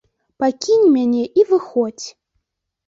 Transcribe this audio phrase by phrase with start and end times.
[0.43, 2.07] Пакінь мяне і выходзь!